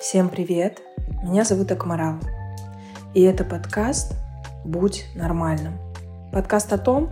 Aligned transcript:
Всем 0.00 0.30
привет! 0.30 0.80
Меня 1.22 1.44
зовут 1.44 1.70
Акмарал. 1.72 2.14
И 3.12 3.20
это 3.22 3.44
подкаст 3.44 4.14
«Будь 4.64 5.04
нормальным». 5.14 5.78
Подкаст 6.32 6.72
о 6.72 6.78
том, 6.78 7.10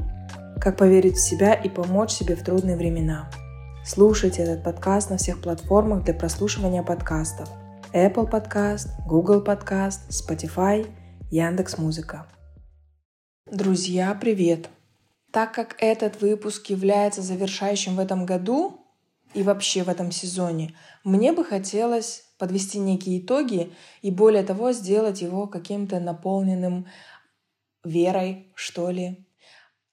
как 0.61 0.79
поверить 0.79 1.17
в 1.17 1.21
себя 1.21 1.53
и 1.53 1.69
помочь 1.69 2.13
себе 2.13 2.35
в 2.35 2.43
трудные 2.43 2.77
времена. 2.77 3.29
Слушайте 3.85 4.45
этот 4.45 4.65
подкаст 4.65 5.11
на 5.11 5.19
всех 5.19 5.43
платформах 5.43 6.05
для 6.05 6.15
прослушивания 6.15 6.83
подкастов. 6.83 7.51
Apple 7.93 8.31
Podcast, 8.31 8.89
Google 9.07 9.45
Podcast, 9.45 10.09
Spotify, 10.09 10.87
Яндекс 11.31 11.77
Музыка. 11.77 12.27
Друзья, 13.51 14.17
привет! 14.19 14.71
Так 15.31 15.53
как 15.53 15.77
этот 15.79 16.23
выпуск 16.23 16.71
является 16.71 17.21
завершающим 17.21 17.97
в 17.97 18.01
этом 18.01 18.25
году 18.25 18.87
и 19.35 19.43
вообще 19.43 19.83
в 19.83 19.91
этом 19.91 20.11
сезоне, 20.13 20.75
мне 21.05 21.31
бы 21.31 21.45
хотелось 21.45 22.25
подвести 22.39 22.79
некие 22.79 23.21
итоги 23.21 23.71
и 24.01 24.11
более 24.11 24.45
того 24.45 24.73
сделать 24.73 25.21
его 25.21 25.47
каким-то 25.47 26.01
наполненным 26.01 26.87
верой, 27.85 28.51
что 28.55 28.89
ли. 28.89 29.27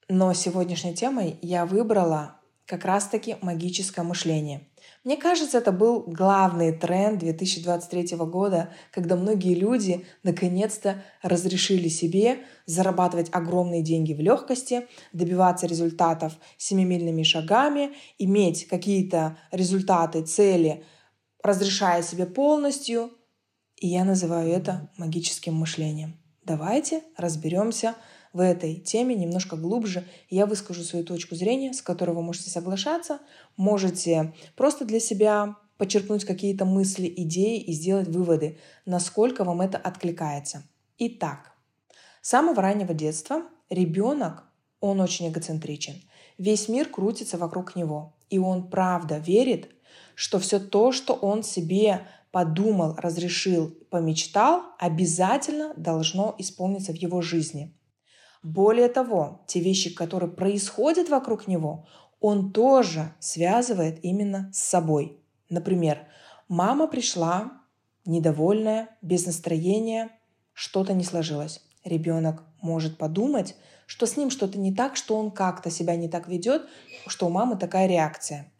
Но 0.07 0.31
сегодняшней 0.33 0.95
темой 0.95 1.37
я 1.41 1.65
выбрала 1.65 2.39
как 2.71 2.85
раз-таки 2.85 3.35
магическое 3.41 4.01
мышление. 4.01 4.69
Мне 5.03 5.17
кажется, 5.17 5.57
это 5.57 5.73
был 5.73 6.05
главный 6.07 6.71
тренд 6.71 7.19
2023 7.19 8.15
года, 8.17 8.69
когда 8.91 9.17
многие 9.17 9.55
люди 9.55 10.05
наконец-то 10.23 11.03
разрешили 11.21 11.89
себе 11.89 12.39
зарабатывать 12.65 13.27
огромные 13.33 13.81
деньги 13.81 14.13
в 14.13 14.21
легкости, 14.21 14.87
добиваться 15.11 15.67
результатов 15.67 16.31
семимильными 16.57 17.23
шагами, 17.23 17.91
иметь 18.17 18.67
какие-то 18.67 19.37
результаты, 19.51 20.23
цели– 20.23 20.85
разрешая 21.43 22.03
себе 22.03 22.25
полностью, 22.25 23.11
и 23.75 23.87
я 23.87 24.05
называю 24.05 24.49
это 24.49 24.89
магическим 24.97 25.55
мышлением. 25.55 26.17
Давайте 26.43 27.03
разберемся 27.17 27.95
в 28.33 28.39
этой 28.39 28.75
теме 28.75 29.15
немножко 29.15 29.55
глубже. 29.55 30.05
Я 30.29 30.45
выскажу 30.45 30.83
свою 30.83 31.05
точку 31.05 31.35
зрения, 31.35 31.73
с 31.73 31.81
которой 31.81 32.15
вы 32.15 32.21
можете 32.21 32.49
соглашаться, 32.49 33.19
можете 33.57 34.33
просто 34.55 34.85
для 34.85 34.99
себя 34.99 35.57
подчеркнуть 35.77 36.25
какие-то 36.25 36.65
мысли, 36.65 37.11
идеи 37.17 37.59
и 37.59 37.73
сделать 37.73 38.07
выводы, 38.07 38.59
насколько 38.85 39.43
вам 39.43 39.61
это 39.61 39.77
откликается. 39.77 40.63
Итак, 40.99 41.53
с 42.21 42.29
самого 42.29 42.61
раннего 42.61 42.93
детства 42.93 43.43
ребенок, 43.69 44.43
он 44.79 44.99
очень 44.99 45.29
эгоцентричен. 45.29 45.95
Весь 46.37 46.67
мир 46.67 46.87
крутится 46.87 47.37
вокруг 47.37 47.75
него. 47.75 48.13
И 48.29 48.37
он 48.37 48.69
правда 48.69 49.17
верит, 49.17 49.69
что 50.15 50.39
все 50.39 50.59
то, 50.59 50.91
что 50.91 51.13
он 51.13 51.43
себе 51.43 52.07
подумал, 52.31 52.95
разрешил, 52.97 53.75
помечтал, 53.89 54.63
обязательно 54.79 55.73
должно 55.75 56.35
исполниться 56.37 56.93
в 56.93 56.95
его 56.95 57.21
жизни. 57.21 57.73
Более 58.43 58.87
того, 58.87 59.41
те 59.47 59.59
вещи, 59.59 59.93
которые 59.93 60.31
происходят 60.31 61.09
вокруг 61.09 61.47
него, 61.47 61.87
он 62.19 62.51
тоже 62.51 63.13
связывает 63.19 64.03
именно 64.03 64.49
с 64.53 64.59
собой. 64.59 65.19
Например, 65.49 66.07
мама 66.47 66.87
пришла 66.87 67.51
недовольная, 68.05 68.89
без 69.01 69.25
настроения, 69.25 70.09
что-то 70.53 70.93
не 70.93 71.03
сложилось. 71.03 71.61
Ребенок 71.83 72.43
может 72.61 72.97
подумать, 72.97 73.55
что 73.85 74.05
с 74.05 74.17
ним 74.17 74.29
что-то 74.29 74.57
не 74.57 74.73
так, 74.73 74.95
что 74.95 75.17
он 75.17 75.31
как-то 75.31 75.69
себя 75.69 75.95
не 75.95 76.07
так 76.07 76.27
ведет, 76.27 76.67
что 77.07 77.27
у 77.27 77.29
мамы 77.29 77.57
такая 77.57 77.87
реакция. 77.87 78.51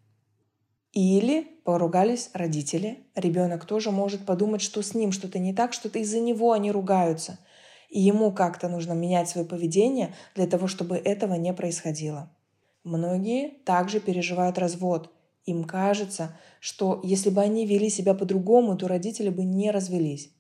Или 0.92 1.44
поругались 1.64 2.32
родители. 2.34 3.06
Ребенок 3.16 3.66
тоже 3.66 3.92
может 3.92 4.26
подумать, 4.26 4.62
что 4.62 4.82
с 4.82 4.94
ним 4.94 5.12
что-то 5.12 5.40
не 5.40 5.54
так, 5.54 5.74
что-то 5.74 6.00
из-за 6.00 6.20
него 6.20 6.52
они 6.52 6.72
ругаются. 6.72 7.40
И 7.92 8.00
ему 8.00 8.32
как-то 8.32 8.70
нужно 8.70 8.94
менять 8.94 9.30
свое 9.30 9.46
поведение 9.46 10.16
для 10.34 10.48
того, 10.48 10.68
чтобы 10.68 10.96
этого 10.96 11.36
не 11.36 11.54
происходило. 11.54 12.32
Многие 12.86 13.50
также 13.66 14.00
переживают 14.00 14.58
развод. 14.58 15.12
Им 15.46 15.66
кажется, 15.66 16.36
что 16.62 17.02
если 17.04 17.30
бы 17.30 17.42
они 17.42 17.68
вели 17.68 17.90
себя 17.90 18.14
по-другому, 18.14 18.78
то 18.78 18.88
родители 18.88 19.30
бы 19.30 19.44
не 19.44 19.72
развелись. 19.72 20.32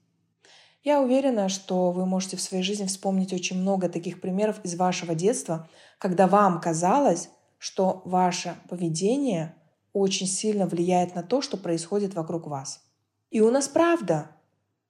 Я 0.81 1.01
уверена, 1.01 1.50
что 1.50 1.91
вы 1.91 2.06
можете 2.06 2.38
в 2.38 2.41
своей 2.41 2.63
жизни 2.63 2.85
вспомнить 2.85 3.34
очень 3.34 3.59
много 3.59 3.90
таких 3.90 4.22
примеров 4.22 4.61
из 4.63 4.75
вашего 4.75 5.13
детства, 5.13 5.69
когда 6.00 6.28
вам 6.28 6.61
казалось, 6.61 7.29
что 7.57 8.01
ваше 8.06 8.56
поведение 8.69 9.53
очень 9.94 10.25
сильно 10.25 10.66
влияет 10.67 11.16
на 11.16 11.22
то, 11.22 11.41
что 11.41 11.57
происходит 11.57 12.16
вокруг 12.16 12.47
вас. 12.47 12.81
И 13.29 13.41
у 13.41 13.51
нас 13.51 13.67
правда 13.67 14.31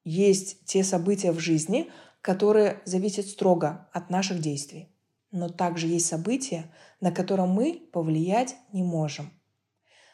есть 0.04 0.64
те 0.66 0.84
события 0.84 1.32
в 1.32 1.40
жизни, 1.40 1.90
которые 2.22 2.82
зависят 2.86 3.28
строго 3.28 3.90
от 3.92 4.10
наших 4.10 4.40
действий. 4.40 4.90
Но 5.32 5.50
также 5.50 5.88
есть 5.88 6.08
события, 6.08 6.72
на 7.00 7.12
которые 7.12 7.48
мы 7.48 7.82
повлиять 7.92 8.56
не 8.74 8.84
можем. 8.84 9.32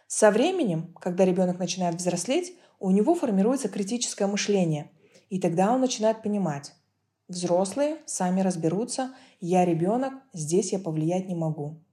Со 0.08 0.32
временем, 0.32 0.94
когда 1.02 1.26
ребенок 1.26 1.60
начинает 1.60 1.96
взрослеть, 1.96 2.54
у 2.80 2.92
него 2.92 3.16
формируется 3.16 3.68
критическое 3.68 4.28
мышление, 4.28 4.92
и 5.30 5.40
тогда 5.40 5.74
он 5.74 5.82
начинает 5.82 6.22
понимать, 6.22 6.74
взрослые 7.28 7.98
сами 8.06 8.42
разберутся, 8.42 9.14
я 9.42 9.66
ребенок, 9.66 10.14
здесь 10.34 10.72
я 10.72 10.80
повлиять 10.80 11.28
не 11.28 11.36
могу. 11.36 11.84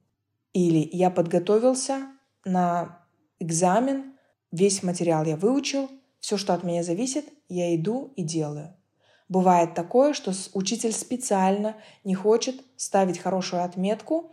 Или 0.53 0.89
я 0.93 1.11
подготовился, 1.11 2.09
на 2.45 3.05
экзамен, 3.39 4.15
весь 4.53 4.83
материал 4.83 5.25
я 5.25 5.37
выучил, 5.37 5.91
все, 6.21 6.37
что 6.37 6.55
от 6.55 6.63
меня 6.63 6.83
зависит, 6.83 7.27
я 7.49 7.75
иду 7.75 8.13
и 8.17 8.23
делаю. 8.23 8.77
Бывает 9.29 9.75
такое, 9.75 10.13
что 10.13 10.33
учитель 10.53 10.93
специально 10.93 11.77
не 12.05 12.15
хочет 12.15 12.63
ставить 12.77 13.19
хорошую 13.19 13.65
отметку 13.65 14.33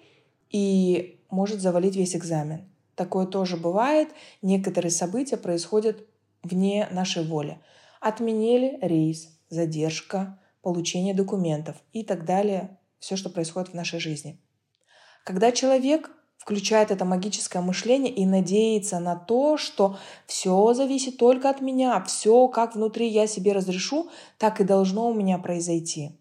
и 0.49 1.19
может 1.29 1.61
завалить 1.61 1.95
весь 1.95 2.15
экзамен. 2.15 2.69
Такое 2.95 3.25
тоже 3.25 3.55
бывает. 3.57 4.09
Некоторые 4.41 4.91
события 4.91 5.37
происходят 5.37 6.05
вне 6.43 6.87
нашей 6.91 7.23
воли. 7.23 7.59
Отменили 8.01 8.77
рейс, 8.81 9.29
задержка, 9.49 10.39
получение 10.61 11.13
документов 11.13 11.77
и 11.93 12.03
так 12.03 12.25
далее. 12.25 12.77
Все, 12.99 13.15
что 13.15 13.29
происходит 13.29 13.69
в 13.69 13.73
нашей 13.73 13.99
жизни. 13.99 14.39
Когда 15.23 15.51
человек 15.51 16.11
включает 16.41 16.89
это 16.89 17.05
магическое 17.05 17.61
мышление 17.61 18.11
и 18.11 18.25
надеется 18.25 18.99
на 18.99 19.15
то, 19.15 19.57
что 19.57 19.99
все 20.25 20.73
зависит 20.73 21.17
только 21.17 21.51
от 21.51 21.61
меня, 21.61 22.03
все 22.05 22.47
как 22.47 22.73
внутри 22.73 23.07
я 23.09 23.27
себе 23.27 23.53
разрешу, 23.53 24.09
так 24.39 24.59
и 24.59 24.63
должно 24.63 25.07
у 25.07 25.13
меня 25.13 25.37
произойти, 25.37 26.19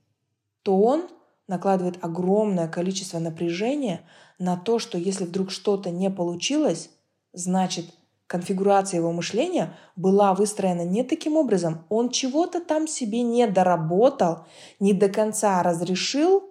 то 0.62 0.78
он 0.78 1.08
накладывает 1.48 2.04
огромное 2.04 2.68
количество 2.68 3.18
напряжения 3.18 4.02
на 4.38 4.58
то, 4.58 4.78
что 4.78 4.98
если 4.98 5.24
вдруг 5.24 5.50
что-то 5.50 5.88
не 5.90 6.10
получилось, 6.10 6.90
значит 7.32 7.86
конфигурация 8.26 8.98
его 8.98 9.12
мышления 9.12 9.74
была 9.96 10.34
выстроена 10.34 10.84
не 10.84 11.02
таким 11.02 11.38
образом. 11.38 11.86
Он 11.88 12.10
чего-то 12.10 12.60
там 12.60 12.86
себе 12.86 13.22
не 13.22 13.46
доработал, 13.46 14.44
не 14.80 14.92
до 14.92 15.08
конца 15.08 15.62
разрешил, 15.62 16.49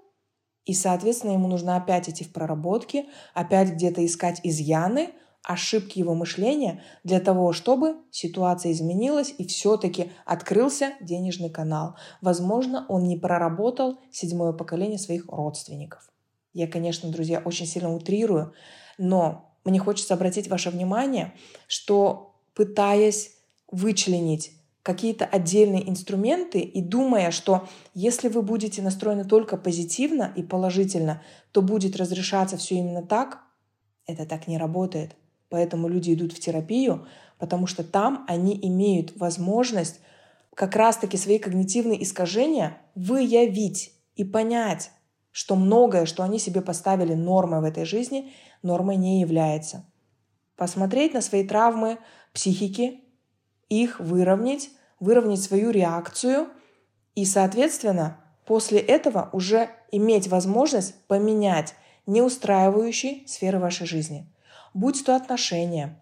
и, 0.65 0.73
соответственно, 0.73 1.31
ему 1.31 1.47
нужно 1.47 1.75
опять 1.75 2.09
идти 2.09 2.23
в 2.23 2.31
проработки, 2.31 3.05
опять 3.33 3.71
где-то 3.71 4.05
искать 4.05 4.41
изъяны, 4.43 5.11
ошибки 5.43 5.97
его 5.99 6.13
мышления 6.13 6.83
для 7.03 7.19
того, 7.19 7.53
чтобы 7.53 7.95
ситуация 8.11 8.71
изменилась 8.71 9.33
и 9.37 9.47
все-таки 9.47 10.11
открылся 10.25 10.93
денежный 11.01 11.49
канал. 11.49 11.95
Возможно, 12.21 12.85
он 12.89 13.05
не 13.05 13.17
проработал 13.17 13.99
седьмое 14.11 14.53
поколение 14.53 14.99
своих 14.99 15.25
родственников. 15.27 16.11
Я, 16.53 16.67
конечно, 16.67 17.09
друзья, 17.09 17.41
очень 17.43 17.65
сильно 17.65 17.93
утрирую, 17.93 18.53
но 18.97 19.55
мне 19.63 19.79
хочется 19.79 20.13
обратить 20.13 20.49
ваше 20.49 20.69
внимание, 20.69 21.33
что 21.67 22.35
пытаясь 22.53 23.31
вычленить 23.71 24.51
какие-то 24.83 25.25
отдельные 25.25 25.89
инструменты 25.89 26.59
и 26.59 26.81
думая, 26.81 27.31
что 27.31 27.67
если 27.93 28.29
вы 28.29 28.41
будете 28.41 28.81
настроены 28.81 29.25
только 29.25 29.57
позитивно 29.57 30.31
и 30.35 30.43
положительно, 30.43 31.21
то 31.51 31.61
будет 31.61 31.97
разрешаться 31.97 32.57
все 32.57 32.75
именно 32.75 33.03
так, 33.03 33.39
это 34.05 34.25
так 34.25 34.47
не 34.47 34.57
работает. 34.57 35.15
Поэтому 35.49 35.87
люди 35.87 36.13
идут 36.13 36.33
в 36.33 36.39
терапию, 36.39 37.07
потому 37.37 37.67
что 37.67 37.83
там 37.83 38.25
они 38.27 38.57
имеют 38.61 39.17
возможность 39.17 39.99
как 40.55 40.75
раз-таки 40.75 41.17
свои 41.17 41.39
когнитивные 41.39 42.03
искажения 42.03 42.77
выявить 42.95 43.93
и 44.15 44.23
понять, 44.23 44.91
что 45.31 45.55
многое, 45.55 46.05
что 46.05 46.23
они 46.23 46.39
себе 46.39 46.61
поставили 46.61 47.13
нормой 47.13 47.61
в 47.61 47.63
этой 47.63 47.85
жизни, 47.85 48.33
нормой 48.61 48.97
не 48.97 49.21
является. 49.21 49.85
Посмотреть 50.55 51.13
на 51.13 51.21
свои 51.21 51.47
травмы 51.47 51.99
психики, 52.33 53.01
их 53.69 53.99
выровнять, 53.99 54.69
выровнять 54.99 55.41
свою 55.41 55.69
реакцию 55.71 56.47
и, 57.15 57.25
соответственно, 57.25 58.17
после 58.45 58.79
этого 58.79 59.29
уже 59.31 59.69
иметь 59.91 60.27
возможность 60.27 60.95
поменять 61.07 61.75
неустраивающие 62.05 63.27
сферы 63.27 63.59
вашей 63.59 63.87
жизни. 63.87 64.27
Будь 64.73 65.05
то 65.05 65.15
отношения, 65.15 66.01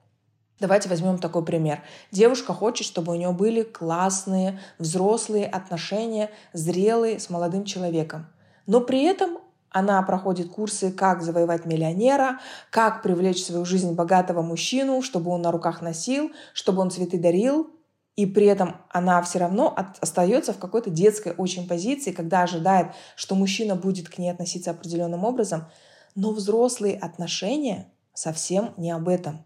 Давайте 0.59 0.89
возьмем 0.89 1.19
такой 1.19 1.45
пример. 1.45 1.83
Девушка 2.11 2.51
хочет, 2.51 2.87
чтобы 2.87 3.11
у 3.11 3.15
нее 3.15 3.31
были 3.31 3.61
классные, 3.61 4.59
взрослые 4.79 5.45
отношения, 5.45 6.31
зрелые 6.51 7.19
с 7.19 7.29
молодым 7.29 7.63
человеком. 7.63 8.25
Но 8.65 8.81
при 8.81 9.03
этом 9.03 9.36
она 9.69 10.01
проходит 10.01 10.49
курсы, 10.49 10.91
как 10.91 11.21
завоевать 11.21 11.65
миллионера, 11.65 12.39
как 12.71 13.01
привлечь 13.03 13.43
в 13.43 13.45
свою 13.45 13.65
жизнь 13.65 13.93
богатого 13.93 14.41
мужчину, 14.41 15.01
чтобы 15.01 15.31
он 15.31 15.41
на 15.41 15.51
руках 15.51 15.81
носил, 15.81 16.31
чтобы 16.53 16.81
он 16.81 16.91
цветы 16.91 17.19
дарил. 17.19 17.69
И 18.15 18.25
при 18.25 18.47
этом 18.47 18.77
она 18.89 19.21
все 19.21 19.39
равно 19.39 19.75
остается 20.01 20.51
в 20.51 20.57
какой-то 20.57 20.89
детской 20.89 21.33
очень 21.37 21.67
позиции, 21.67 22.11
когда 22.11 22.41
ожидает, 22.41 22.87
что 23.15 23.35
мужчина 23.35 23.75
будет 23.75 24.09
к 24.09 24.17
ней 24.17 24.31
относиться 24.31 24.71
определенным 24.71 25.23
образом. 25.23 25.67
Но 26.15 26.31
взрослые 26.31 26.97
отношения 26.97 27.91
совсем 28.13 28.73
не 28.77 28.89
об 28.89 29.07
этом. 29.07 29.45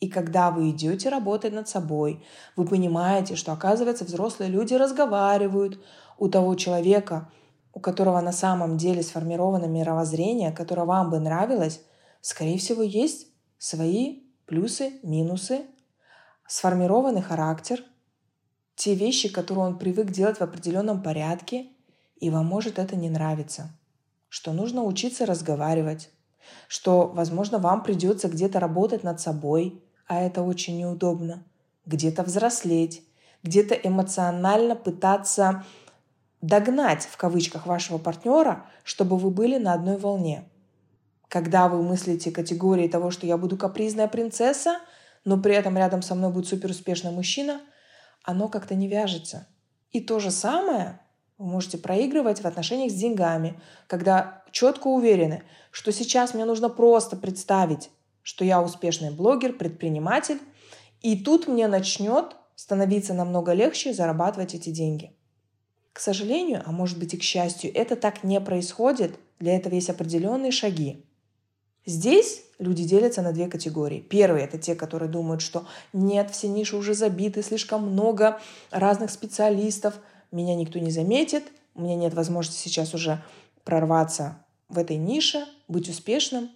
И 0.00 0.08
когда 0.08 0.50
вы 0.50 0.70
идете 0.70 1.08
работать 1.08 1.52
над 1.52 1.68
собой, 1.68 2.24
вы 2.56 2.66
понимаете, 2.66 3.36
что, 3.36 3.52
оказывается, 3.52 4.04
взрослые 4.04 4.50
люди 4.50 4.74
разговаривают 4.74 5.82
у 6.18 6.28
того 6.28 6.54
человека, 6.54 7.30
у 7.72 7.80
которого 7.80 8.20
на 8.20 8.32
самом 8.32 8.76
деле 8.76 9.02
сформировано 9.02 9.66
мировоззрение, 9.66 10.52
которое 10.52 10.84
вам 10.84 11.10
бы 11.10 11.18
нравилось, 11.18 11.80
скорее 12.20 12.58
всего, 12.58 12.82
есть 12.82 13.28
свои 13.58 14.22
плюсы, 14.46 14.94
минусы, 15.02 15.62
сформированный 16.46 17.22
характер, 17.22 17.84
те 18.74 18.94
вещи, 18.94 19.28
которые 19.28 19.66
он 19.66 19.78
привык 19.78 20.10
делать 20.10 20.38
в 20.38 20.42
определенном 20.42 21.02
порядке, 21.02 21.68
и 22.16 22.30
вам 22.30 22.46
может 22.46 22.78
это 22.78 22.96
не 22.96 23.10
нравиться. 23.10 23.70
Что 24.28 24.52
нужно 24.52 24.82
учиться 24.84 25.26
разговаривать, 25.26 26.10
что, 26.66 27.06
возможно, 27.08 27.58
вам 27.58 27.82
придется 27.82 28.28
где-то 28.28 28.58
работать 28.58 29.04
над 29.04 29.20
собой, 29.20 29.84
а 30.06 30.20
это 30.20 30.42
очень 30.42 30.78
неудобно. 30.78 31.44
Где-то 31.86 32.22
взрослеть, 32.22 33.02
где-то 33.42 33.74
эмоционально 33.74 34.76
пытаться 34.76 35.64
догнать 36.40 37.04
в 37.04 37.16
кавычках 37.16 37.66
вашего 37.66 37.98
партнера, 37.98 38.66
чтобы 38.84 39.18
вы 39.18 39.30
были 39.30 39.58
на 39.58 39.74
одной 39.74 39.96
волне. 39.96 40.48
Когда 41.28 41.68
вы 41.68 41.82
мыслите 41.82 42.30
категории 42.30 42.88
того, 42.88 43.10
что 43.10 43.26
я 43.26 43.36
буду 43.36 43.56
капризная 43.56 44.08
принцесса, 44.08 44.80
но 45.24 45.38
при 45.38 45.54
этом 45.54 45.76
рядом 45.76 46.02
со 46.02 46.14
мной 46.14 46.32
будет 46.32 46.48
суперуспешный 46.48 47.12
мужчина, 47.12 47.60
оно 48.24 48.48
как-то 48.48 48.74
не 48.74 48.88
вяжется. 48.88 49.46
И 49.92 50.00
то 50.00 50.18
же 50.18 50.30
самое 50.30 51.00
вы 51.38 51.46
можете 51.46 51.78
проигрывать 51.78 52.40
в 52.40 52.46
отношениях 52.46 52.90
с 52.90 52.94
деньгами, 52.94 53.60
когда 53.86 54.42
четко 54.50 54.88
уверены, 54.88 55.42
что 55.70 55.92
сейчас 55.92 56.34
мне 56.34 56.44
нужно 56.44 56.68
просто 56.68 57.16
представить, 57.16 57.90
что 58.22 58.44
я 58.44 58.60
успешный 58.62 59.10
блогер, 59.10 59.52
предприниматель, 59.52 60.40
и 61.00 61.22
тут 61.22 61.48
мне 61.48 61.66
начнет 61.66 62.36
становиться 62.56 63.14
намного 63.14 63.52
легче 63.52 63.94
зарабатывать 63.94 64.54
эти 64.54 64.70
деньги. 64.70 65.16
К 65.92 66.00
сожалению, 66.00 66.62
а 66.64 66.72
может 66.72 66.98
быть 66.98 67.14
и 67.14 67.16
к 67.16 67.22
счастью, 67.22 67.72
это 67.74 67.96
так 67.96 68.22
не 68.24 68.40
происходит. 68.40 69.18
Для 69.38 69.56
этого 69.56 69.74
есть 69.74 69.90
определенные 69.90 70.52
шаги. 70.52 71.04
Здесь 71.86 72.44
люди 72.58 72.84
делятся 72.84 73.22
на 73.22 73.32
две 73.32 73.48
категории. 73.48 74.00
Первые– 74.00 74.44
это 74.46 74.58
те, 74.58 74.74
которые 74.74 75.08
думают, 75.08 75.40
что 75.40 75.66
нет, 75.92 76.30
все 76.30 76.48
ниши 76.48 76.76
уже 76.76 76.94
забиты, 76.94 77.42
слишком 77.42 77.90
много 77.90 78.40
разных 78.70 79.10
специалистов, 79.10 79.98
меня 80.30 80.54
никто 80.54 80.78
не 80.78 80.90
заметит, 80.90 81.44
у 81.74 81.82
меня 81.82 81.96
нет 81.96 82.14
возможности 82.14 82.60
сейчас 82.60 82.94
уже 82.94 83.22
прорваться 83.64 84.44
в 84.68 84.78
этой 84.78 84.96
нише, 84.96 85.46
быть 85.68 85.88
успешным. 85.88 86.50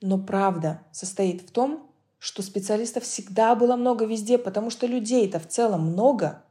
Но 0.00 0.18
правда 0.18 0.82
состоит 0.92 1.42
в 1.42 1.52
том, 1.52 1.90
что 2.18 2.42
специалистов 2.42 3.04
всегда 3.04 3.54
было 3.54 3.76
много 3.76 4.04
везде, 4.04 4.38
потому 4.38 4.70
что 4.70 4.86
людей-то 4.86 5.40
в 5.40 5.48
целом 5.48 5.88
много, 5.88 6.42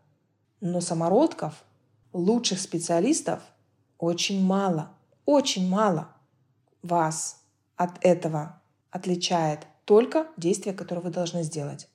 но 0.59 0.81
самородков, 0.81 1.63
лучших 2.13 2.59
специалистов 2.59 3.41
очень 3.97 4.43
мало, 4.43 4.95
очень 5.25 5.67
мало. 5.67 6.15
Вас 6.81 7.43
от 7.75 8.03
этого 8.03 8.61
отличает 8.89 9.67
только 9.85 10.27
действие, 10.37 10.73
которое 10.73 11.01
вы 11.01 11.09
должны 11.09 11.43
сделать. 11.43 11.87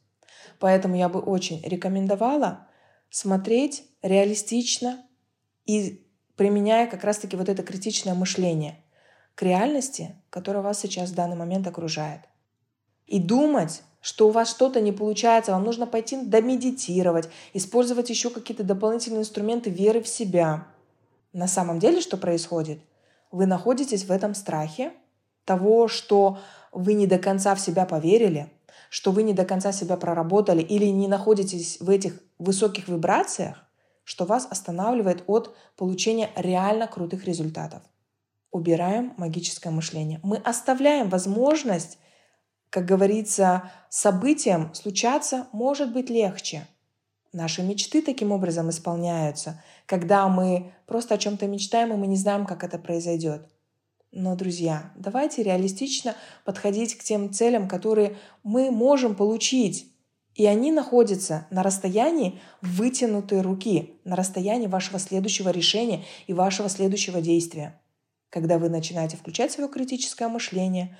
Поэтому 0.58 0.96
я 0.96 1.08
бы 1.08 1.20
очень 1.20 1.60
рекомендовала 1.62 2.68
смотреть 3.10 3.84
реалистично 4.02 5.04
и 5.64 6.06
применяя 6.36 6.86
как 6.86 7.04
раз-таки 7.04 7.36
вот 7.36 7.48
это 7.48 7.62
критичное 7.62 8.14
мышление– 8.14 8.82
к 9.36 9.42
реальности, 9.42 10.16
которая 10.30 10.62
вас 10.62 10.80
сейчас 10.80 11.10
в 11.10 11.14
данный 11.14 11.36
момент 11.36 11.66
окружает. 11.66 12.22
И 13.06 13.20
думать, 13.20 13.82
что 14.06 14.28
у 14.28 14.30
вас 14.30 14.48
что-то 14.48 14.80
не 14.80 14.92
получается, 14.92 15.50
вам 15.50 15.64
нужно 15.64 15.84
пойти 15.84 16.16
домедитировать, 16.16 17.28
использовать 17.54 18.08
еще 18.08 18.30
какие-то 18.30 18.62
дополнительные 18.62 19.22
инструменты 19.22 19.68
веры 19.68 20.00
в 20.00 20.06
себя. 20.06 20.68
На 21.32 21.48
самом 21.48 21.80
деле, 21.80 22.00
что 22.00 22.16
происходит? 22.16 22.78
Вы 23.32 23.46
находитесь 23.46 24.04
в 24.04 24.12
этом 24.12 24.36
страхе 24.36 24.92
того, 25.44 25.88
что 25.88 26.38
вы 26.70 26.94
не 26.94 27.08
до 27.08 27.18
конца 27.18 27.56
в 27.56 27.60
себя 27.60 27.84
поверили, 27.84 28.48
что 28.90 29.10
вы 29.10 29.24
не 29.24 29.32
до 29.32 29.44
конца 29.44 29.72
себя 29.72 29.96
проработали 29.96 30.62
или 30.62 30.84
не 30.84 31.08
находитесь 31.08 31.78
в 31.80 31.90
этих 31.90 32.20
высоких 32.38 32.86
вибрациях, 32.86 33.64
что 34.04 34.24
вас 34.24 34.46
останавливает 34.48 35.24
от 35.26 35.56
получения 35.76 36.30
реально 36.36 36.86
крутых 36.86 37.24
результатов 37.24 37.82
убираем 38.52 39.12
магическое 39.16 39.70
мышление. 39.70 40.20
Мы 40.22 40.36
оставляем 40.38 41.08
возможность, 41.08 41.98
как 42.76 42.84
говорится, 42.84 43.70
событиям 43.88 44.74
случаться 44.74 45.46
может 45.52 45.94
быть 45.94 46.10
легче. 46.10 46.68
Наши 47.32 47.62
мечты 47.62 48.02
таким 48.02 48.32
образом 48.32 48.68
исполняются, 48.68 49.62
когда 49.86 50.28
мы 50.28 50.74
просто 50.84 51.14
о 51.14 51.16
чем-то 51.16 51.46
мечтаем, 51.46 51.94
и 51.94 51.96
мы 51.96 52.06
не 52.06 52.18
знаем, 52.18 52.44
как 52.44 52.62
это 52.62 52.76
произойдет. 52.76 53.48
Но, 54.12 54.36
друзья, 54.36 54.92
давайте 54.94 55.42
реалистично 55.42 56.16
подходить 56.44 56.98
к 56.98 57.02
тем 57.02 57.32
целям, 57.32 57.66
которые 57.66 58.18
мы 58.42 58.70
можем 58.70 59.14
получить. 59.14 59.90
И 60.34 60.44
они 60.44 60.70
находятся 60.70 61.46
на 61.50 61.62
расстоянии 61.62 62.38
вытянутой 62.60 63.40
руки, 63.40 63.94
на 64.04 64.16
расстоянии 64.16 64.66
вашего 64.66 64.98
следующего 64.98 65.48
решения 65.48 66.04
и 66.26 66.34
вашего 66.34 66.68
следующего 66.68 67.22
действия 67.22 67.80
когда 68.28 68.58
вы 68.58 68.68
начинаете 68.68 69.16
включать 69.16 69.52
свое 69.52 69.70
критическое 69.70 70.28
мышление, 70.28 70.98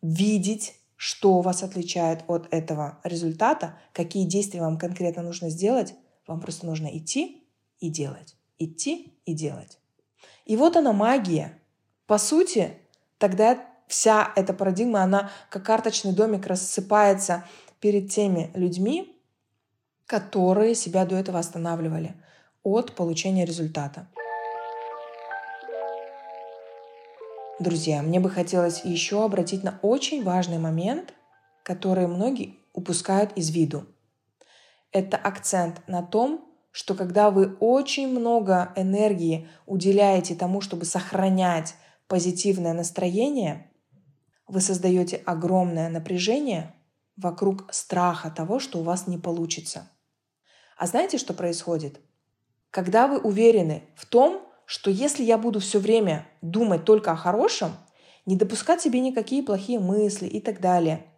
видеть, 0.00 0.79
что 1.00 1.40
вас 1.40 1.62
отличает 1.62 2.24
от 2.28 2.46
этого 2.50 2.98
результата, 3.04 3.78
какие 3.94 4.26
действия 4.26 4.60
вам 4.60 4.76
конкретно 4.76 5.22
нужно 5.22 5.48
сделать, 5.48 5.94
вам 6.26 6.42
просто 6.42 6.66
нужно 6.66 6.88
идти 6.94 7.42
и 7.78 7.88
делать. 7.88 8.36
Идти 8.58 9.14
и 9.24 9.32
делать. 9.32 9.78
И 10.44 10.56
вот 10.58 10.76
она 10.76 10.92
магия. 10.92 11.58
По 12.06 12.18
сути, 12.18 12.74
тогда 13.16 13.66
вся 13.86 14.30
эта 14.36 14.52
парадигма, 14.52 15.02
она 15.02 15.30
как 15.48 15.64
карточный 15.64 16.12
домик 16.12 16.46
рассыпается 16.46 17.46
перед 17.80 18.10
теми 18.10 18.50
людьми, 18.52 19.18
которые 20.04 20.74
себя 20.74 21.06
до 21.06 21.16
этого 21.16 21.38
останавливали 21.38 22.14
от 22.62 22.94
получения 22.94 23.46
результата. 23.46 24.06
Друзья, 27.60 28.00
мне 28.00 28.20
бы 28.20 28.30
хотелось 28.30 28.86
еще 28.86 29.22
обратить 29.22 29.62
на 29.62 29.78
очень 29.82 30.24
важный 30.24 30.56
момент, 30.56 31.12
который 31.62 32.06
многие 32.06 32.56
упускают 32.72 33.36
из 33.36 33.50
виду. 33.50 33.84
Это 34.92 35.18
акцент 35.18 35.86
на 35.86 36.02
том, 36.02 36.50
что 36.70 36.94
когда 36.94 37.30
вы 37.30 37.54
очень 37.60 38.08
много 38.08 38.72
энергии 38.76 39.46
уделяете 39.66 40.34
тому, 40.34 40.62
чтобы 40.62 40.86
сохранять 40.86 41.74
позитивное 42.08 42.72
настроение, 42.72 43.70
вы 44.46 44.62
создаете 44.62 45.16
огромное 45.26 45.90
напряжение 45.90 46.74
вокруг 47.18 47.70
страха 47.74 48.30
того, 48.30 48.58
что 48.58 48.78
у 48.78 48.84
вас 48.84 49.06
не 49.06 49.18
получится. 49.18 49.86
А 50.78 50.86
знаете, 50.86 51.18
что 51.18 51.34
происходит? 51.34 52.00
Когда 52.70 53.06
вы 53.06 53.18
уверены 53.18 53.82
в 53.96 54.06
том, 54.06 54.49
что 54.70 54.88
если 54.88 55.24
я 55.24 55.36
буду 55.36 55.58
все 55.58 55.80
время 55.80 56.28
думать 56.42 56.84
только 56.84 57.10
о 57.10 57.16
хорошем, 57.16 57.72
не 58.24 58.36
допускать 58.36 58.80
себе 58.80 59.00
никакие 59.00 59.42
плохие 59.42 59.80
мысли 59.80 60.28
и 60.28 60.40
так 60.40 60.60
далее, 60.60 61.08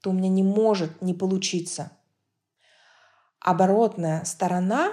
то 0.00 0.10
у 0.10 0.12
меня 0.12 0.28
не 0.28 0.44
может 0.44 1.02
не 1.02 1.12
получиться. 1.12 1.90
Оборотная 3.40 4.24
сторона 4.24 4.92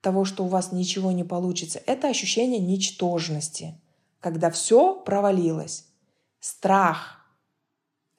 того, 0.00 0.24
что 0.24 0.46
у 0.46 0.48
вас 0.48 0.72
ничего 0.72 1.12
не 1.12 1.22
получится, 1.22 1.82
это 1.84 2.08
ощущение 2.08 2.60
ничтожности, 2.60 3.78
когда 4.20 4.50
все 4.50 4.94
провалилось. 4.94 5.88
Страх 6.40 7.28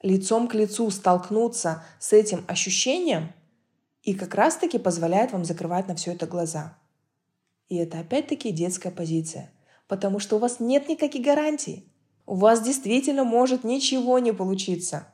лицом 0.02 0.46
к 0.46 0.54
лицу 0.54 0.88
столкнуться 0.92 1.82
с 1.98 2.12
этим 2.12 2.44
ощущением 2.46 3.32
и 4.02 4.14
как 4.14 4.36
раз-таки 4.36 4.78
позволяет 4.78 5.32
вам 5.32 5.44
закрывать 5.44 5.88
на 5.88 5.96
все 5.96 6.12
это 6.12 6.28
глаза. 6.28 6.78
И 7.68 7.76
это 7.76 8.00
опять-таки 8.00 8.50
детская 8.52 8.90
позиция. 8.90 9.52
потому 9.88 10.18
что 10.18 10.36
у 10.36 10.38
вас 10.38 10.60
нет 10.60 10.88
никаких 10.88 11.24
гарантий. 11.24 11.88
У 12.26 12.34
вас 12.34 12.60
действительно 12.60 13.24
может 13.24 13.64
ничего 13.64 14.18
не 14.18 14.32
получиться. 14.32 15.06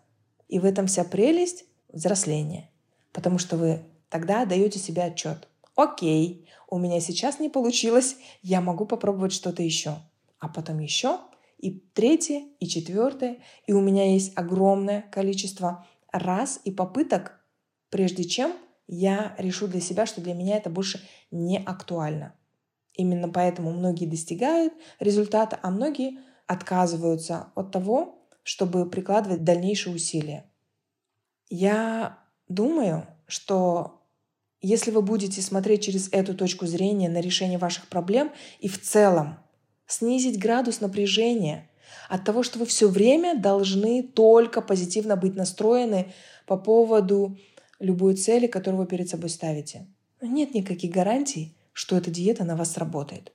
И 0.48 0.58
в 0.58 0.64
этом 0.64 0.86
вся 0.86 1.04
прелесть 1.04 1.64
взросления. 1.92 2.70
Потому 3.12 3.38
что 3.38 3.56
вы 3.56 3.82
тогда 4.08 4.44
даете 4.46 4.78
себе 4.78 5.04
отчет. 5.04 5.48
Окей, 5.74 6.48
у 6.68 6.78
меня 6.78 7.00
сейчас 7.00 7.38
не 7.38 7.48
получилось, 7.48 8.16
я 8.42 8.60
могу 8.60 8.86
попробовать 8.86 9.32
что-то 9.32 9.62
еще. 9.62 9.96
А 10.38 10.48
потом 10.48 10.78
еще, 10.78 11.18
и 11.58 11.70
третье, 11.94 12.44
и 12.58 12.66
четвертое. 12.66 13.38
И 13.66 13.72
у 13.72 13.80
меня 13.80 14.12
есть 14.12 14.32
огромное 14.36 15.02
количество 15.12 15.86
раз 16.10 16.60
и 16.64 16.70
попыток, 16.70 17.40
прежде 17.90 18.24
чем 18.24 18.52
я 18.86 19.34
решу 19.38 19.68
для 19.68 19.80
себя, 19.80 20.06
что 20.06 20.20
для 20.20 20.34
меня 20.34 20.56
это 20.56 20.68
больше 20.68 21.00
не 21.30 21.58
актуально. 21.58 22.34
Именно 22.94 23.28
поэтому 23.28 23.72
многие 23.72 24.06
достигают 24.06 24.72
результата, 25.00 25.58
а 25.62 25.70
многие 25.70 26.18
отказываются 26.46 27.48
от 27.54 27.70
того, 27.72 28.28
чтобы 28.42 28.88
прикладывать 28.88 29.44
дальнейшие 29.44 29.94
усилия. 29.94 30.44
Я 31.48 32.18
думаю, 32.48 33.06
что 33.26 34.02
если 34.60 34.90
вы 34.90 35.02
будете 35.02 35.42
смотреть 35.42 35.84
через 35.84 36.08
эту 36.12 36.34
точку 36.34 36.66
зрения 36.66 37.08
на 37.08 37.20
решение 37.20 37.58
ваших 37.58 37.88
проблем 37.88 38.32
и 38.60 38.68
в 38.68 38.80
целом 38.80 39.38
снизить 39.86 40.38
градус 40.38 40.80
напряжения 40.80 41.68
от 42.08 42.24
того, 42.24 42.42
что 42.42 42.58
вы 42.58 42.66
все 42.66 42.88
время 42.88 43.38
должны 43.38 44.02
только 44.02 44.60
позитивно 44.60 45.16
быть 45.16 45.34
настроены 45.34 46.12
по 46.46 46.56
поводу 46.56 47.38
любой 47.78 48.14
цели, 48.14 48.46
которую 48.46 48.82
вы 48.82 48.86
перед 48.86 49.08
собой 49.08 49.30
ставите. 49.30 49.86
Нет 50.20 50.54
никаких 50.54 50.92
гарантий, 50.92 51.56
что 51.72 51.96
эта 51.96 52.10
диета 52.10 52.44
на 52.44 52.56
вас 52.56 52.72
сработает. 52.72 53.32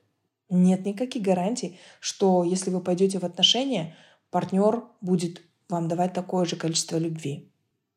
Нет 0.50 0.86
никаких 0.86 1.22
гарантий, 1.22 1.78
что 2.00 2.44
если 2.44 2.70
вы 2.70 2.80
пойдете 2.80 3.18
в 3.18 3.24
отношения, 3.24 3.96
партнер 4.30 4.84
будет 5.00 5.42
вам 5.68 5.88
давать 5.88 6.14
такое 6.14 6.44
же 6.44 6.56
количество 6.56 6.96
любви. 6.96 7.52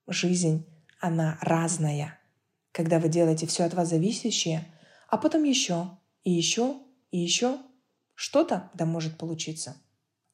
Жизнь, 0.08 0.66
она 1.00 1.38
разная. 1.42 2.20
Когда 2.72 3.00
вы 3.00 3.10
делаете 3.10 3.48
все 3.48 3.64
от 3.64 3.74
вас 3.74 3.90
зависящее, 3.90 4.68
а 5.08 5.18
потом 5.18 5.44
еще, 5.44 5.98
и 6.24 6.32
еще, 6.32 6.76
и 7.12 7.20
еще, 7.20 7.58
что-то 8.16 8.70
да 8.74 8.86
может 8.86 9.18
получиться. 9.18 9.78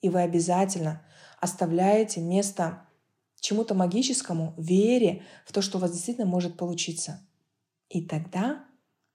И 0.02 0.10
вы 0.10 0.22
обязательно 0.22 1.04
оставляете 1.40 2.22
место 2.22 2.88
чему-то 3.40 3.74
магическому, 3.76 4.54
вере 4.58 5.24
в 5.46 5.54
то, 5.54 5.62
что 5.62 5.78
у 5.78 5.82
вас 5.82 5.92
действительно 5.92 6.28
может 6.28 6.58
получиться. 6.58 7.26
И 7.90 8.02
тогда 8.02 8.66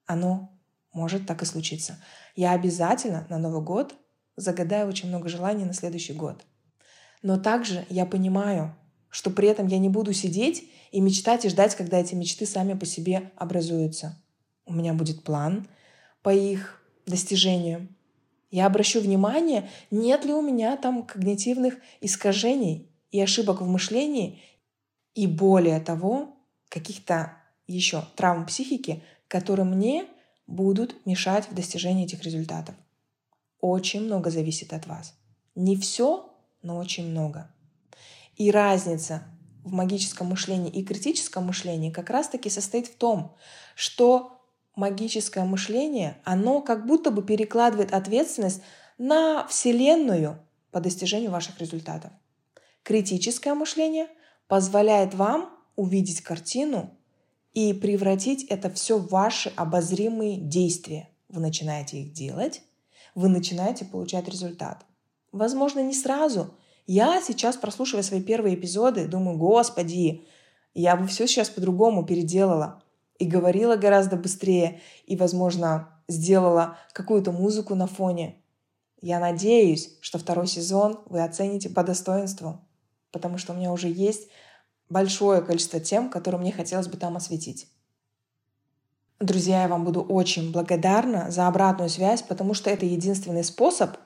оно 0.06 0.58
может 0.92 1.26
так 1.26 1.42
и 1.42 1.46
случиться. 1.46 1.98
Я 2.36 2.52
обязательно 2.52 3.26
на 3.28 3.38
Новый 3.38 3.62
год 3.62 3.94
загадаю 4.36 4.88
очень 4.88 5.08
много 5.08 5.28
желаний 5.28 5.64
на 5.64 5.74
следующий 5.74 6.12
год. 6.12 6.44
Но 7.22 7.38
также 7.38 7.86
я 7.88 8.06
понимаю, 8.06 8.74
что 9.08 9.30
при 9.30 9.48
этом 9.48 9.66
я 9.66 9.78
не 9.78 9.88
буду 9.88 10.12
сидеть 10.12 10.68
и 10.90 11.00
мечтать 11.00 11.44
и 11.44 11.48
ждать, 11.48 11.74
когда 11.74 11.98
эти 11.98 12.14
мечты 12.14 12.46
сами 12.46 12.74
по 12.74 12.86
себе 12.86 13.30
образуются. 13.36 14.22
У 14.64 14.72
меня 14.72 14.94
будет 14.94 15.22
план 15.22 15.68
по 16.22 16.32
их 16.32 16.82
достижению. 17.06 17.88
Я 18.50 18.66
обращу 18.66 19.00
внимание, 19.00 19.68
нет 19.90 20.24
ли 20.24 20.32
у 20.32 20.42
меня 20.42 20.76
там 20.76 21.04
когнитивных 21.04 21.76
искажений 22.00 22.90
и 23.10 23.20
ошибок 23.20 23.60
в 23.60 23.66
мышлении, 23.66 24.40
и 25.14 25.26
более 25.26 25.80
того, 25.80 26.36
каких-то 26.68 27.36
еще 27.66 28.04
травм 28.16 28.46
психики, 28.46 29.02
которые 29.28 29.66
мне 29.66 30.06
будут 30.46 31.06
мешать 31.06 31.48
в 31.50 31.54
достижении 31.54 32.04
этих 32.04 32.22
результатов. 32.22 32.74
Очень 33.60 34.04
много 34.04 34.30
зависит 34.30 34.72
от 34.72 34.86
вас. 34.86 35.14
Не 35.54 35.76
все, 35.76 36.34
но 36.62 36.78
очень 36.78 37.08
много. 37.08 37.50
И 38.36 38.50
разница 38.50 39.22
в 39.64 39.72
магическом 39.72 40.28
мышлении 40.28 40.70
и 40.70 40.84
критическом 40.84 41.46
мышлении 41.46 41.90
как 41.90 42.10
раз-таки 42.10 42.50
состоит 42.50 42.88
в 42.88 42.96
том, 42.96 43.36
что 43.74 44.42
магическое 44.74 45.44
мышление, 45.44 46.20
оно 46.24 46.62
как 46.62 46.86
будто 46.86 47.10
бы 47.10 47.22
перекладывает 47.22 47.92
ответственность 47.92 48.62
на 48.98 49.46
Вселенную 49.46 50.38
по 50.70 50.80
достижению 50.80 51.30
ваших 51.30 51.60
результатов. 51.60 52.10
Критическое 52.82 53.54
мышление 53.54 54.08
позволяет 54.48 55.14
вам 55.14 55.50
увидеть 55.76 56.22
картину 56.22 56.96
и 57.52 57.72
превратить 57.72 58.44
это 58.44 58.70
все 58.70 58.98
в 58.98 59.08
ваши 59.08 59.52
обозримые 59.56 60.36
действия. 60.36 61.08
Вы 61.28 61.40
начинаете 61.40 62.02
их 62.02 62.12
делать, 62.12 62.62
вы 63.14 63.28
начинаете 63.28 63.84
получать 63.84 64.28
результат. 64.28 64.84
Возможно, 65.32 65.80
не 65.80 65.94
сразу. 65.94 66.54
Я 66.86 67.22
сейчас, 67.22 67.56
прослушивая 67.56 68.02
свои 68.02 68.22
первые 68.22 68.54
эпизоды, 68.54 69.06
думаю, 69.06 69.38
господи, 69.38 70.24
я 70.74 70.96
бы 70.96 71.06
все 71.06 71.26
сейчас 71.26 71.50
по-другому 71.50 72.04
переделала 72.04 72.82
и 73.18 73.26
говорила 73.26 73.76
гораздо 73.76 74.16
быстрее, 74.16 74.80
и, 75.06 75.16
возможно, 75.16 75.88
сделала 76.08 76.78
какую-то 76.92 77.32
музыку 77.32 77.74
на 77.74 77.86
фоне. 77.86 78.36
Я 79.00 79.20
надеюсь, 79.20 79.96
что 80.00 80.18
второй 80.18 80.46
сезон 80.46 81.00
вы 81.06 81.22
оцените 81.22 81.68
по 81.70 81.84
достоинству 81.84 82.60
потому 83.12 83.38
что 83.38 83.52
у 83.52 83.56
меня 83.56 83.70
уже 83.70 83.88
есть 83.88 84.28
большое 84.92 85.40
количество 85.40 85.80
тем, 85.80 86.10
которые 86.10 86.40
мне 86.40 86.52
хотелось 86.52 86.86
бы 86.86 86.96
там 86.96 87.16
осветить. 87.16 87.66
Друзья, 89.18 89.62
я 89.62 89.68
вам 89.68 89.84
буду 89.84 90.02
очень 90.02 90.52
благодарна 90.52 91.30
за 91.30 91.46
обратную 91.46 91.88
связь, 91.88 92.22
потому 92.22 92.54
что 92.54 92.70
это 92.70 92.84
единственный 92.84 93.44
способ 93.44 93.96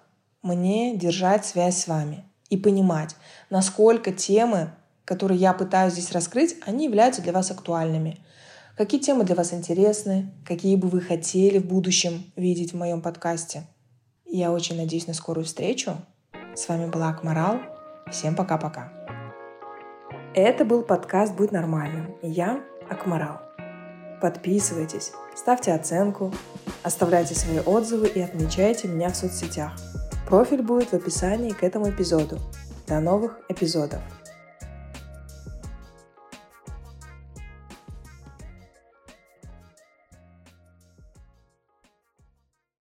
мне 0.43 0.97
держать 0.97 1.45
связь 1.45 1.79
с 1.79 1.89
вами 1.89 2.25
и 2.51 2.57
понимать, 2.57 3.17
насколько 3.51 4.13
темы, 4.13 4.73
которые 5.05 5.41
я 5.41 5.53
пытаюсь 5.53 5.95
здесь 5.95 6.13
раскрыть, 6.13 6.57
они 6.65 6.85
являются 6.85 7.23
для 7.23 7.33
вас 7.33 7.51
актуальными. 7.51 8.21
Какие 8.77 9.01
темы 9.01 9.25
для 9.25 9.35
вас 9.35 9.55
интересны, 9.55 10.31
какие 10.45 10.77
бы 10.77 10.89
вы 10.89 11.01
хотели 11.01 11.59
в 11.59 11.67
будущем 11.67 12.31
видеть 12.37 12.73
в 12.73 12.77
моем 12.77 13.01
подкасте. 13.01 13.67
Я 14.27 14.53
очень 14.53 14.77
надеюсь 14.77 15.07
на 15.07 15.15
скорую 15.15 15.47
встречу. 15.47 15.97
С 16.55 16.69
вами 16.69 16.91
была 16.91 17.09
Акмарал. 17.09 17.59
Всем 18.11 18.37
пока-пока. 18.37 19.06
Это 20.39 20.67
был 20.67 20.83
подкаст 20.83 21.35
«Будь 21.35 21.51
нормальным». 21.51 22.15
я 22.21 22.61
Акмарал. 22.91 23.41
Подписывайтесь, 24.21 25.13
ставьте 25.35 25.73
оценку, 25.73 26.31
оставляйте 26.83 27.35
свои 27.35 27.61
отзывы 27.61 28.09
и 28.09 28.21
отмечайте 28.21 28.87
меня 28.87 29.09
в 29.09 29.17
соцсетях. 29.17 29.73
Профиль 30.29 30.61
будет 30.61 30.91
в 30.91 30.93
описании 30.93 31.53
к 31.53 31.63
этому 31.63 31.89
эпизоду. 31.89 32.39
До 32.87 33.01
новых 33.01 33.41
эпизодов! 33.49 34.03